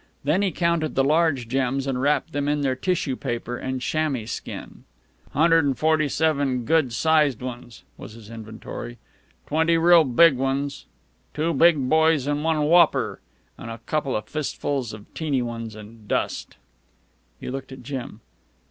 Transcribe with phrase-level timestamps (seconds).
[0.23, 4.25] Then he counted the large gems and wrapped them in their tissue paper and chamois
[4.25, 4.83] skin.
[5.31, 8.97] "Hundred an' forty seven good sized ones," was his inventory;
[9.45, 10.87] "twenty real big ones;
[11.35, 13.21] two big boys and one whopper;
[13.59, 16.57] an' a couple of fistfuls of teeny ones an' dust."
[17.39, 18.21] He looked at Jim.